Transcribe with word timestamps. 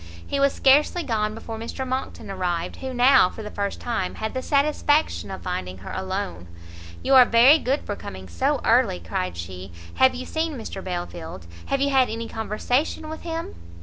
He 0.25 0.39
was 0.39 0.51
scarcely 0.51 1.03
gone 1.03 1.35
before 1.35 1.59
Mr 1.59 1.87
Monckton 1.87 2.31
arrived, 2.31 2.77
who 2.77 2.91
now 2.91 3.29
for 3.29 3.43
the 3.43 3.51
first 3.51 3.79
time 3.79 4.15
had 4.15 4.33
the 4.33 4.41
satisfaction 4.41 5.29
of 5.29 5.43
finding 5.43 5.77
her 5.77 5.91
alone. 5.91 6.47
"You 7.03 7.13
are 7.13 7.23
very 7.23 7.59
good 7.59 7.81
for 7.81 7.95
coming 7.95 8.27
so 8.27 8.61
early," 8.65 8.99
cried 8.99 9.37
she; 9.37 9.71
"have 9.97 10.15
you 10.15 10.25
seen 10.25 10.57
Mr 10.57 10.83
Belfield? 10.83 11.45
Have 11.67 11.81
you 11.81 11.91
had 11.91 12.09
any 12.09 12.27
conversation 12.27 13.09
with 13.09 13.21
him?" 13.21 13.53